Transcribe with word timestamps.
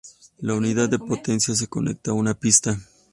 La 0.39 0.55
unidad 0.55 0.89
de 0.89 0.97
potencia 0.97 1.53
se 1.53 1.67
conecta 1.67 2.09
a 2.09 2.15
una 2.15 2.33
pista. 2.33 2.75